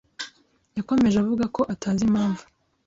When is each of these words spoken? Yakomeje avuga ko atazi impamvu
Yakomeje 0.77 1.17
avuga 1.23 1.45
ko 1.55 1.61
atazi 1.73 2.01
impamvu 2.07 2.43